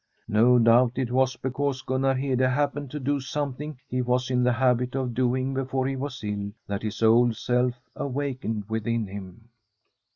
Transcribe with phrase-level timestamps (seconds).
[0.27, 4.41] No doubt it was because Gunnar Hede hap pened to do something he was in
[4.41, 9.49] the habit of doing before he was ill that his old self awakened within him.